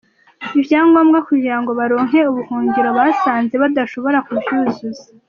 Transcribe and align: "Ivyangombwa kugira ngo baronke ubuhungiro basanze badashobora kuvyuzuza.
"Ivyangombwa 0.59 1.19
kugira 1.29 1.57
ngo 1.61 1.71
baronke 1.79 2.19
ubuhungiro 2.31 2.89
basanze 2.99 3.53
badashobora 3.63 4.17
kuvyuzuza. 4.27 5.05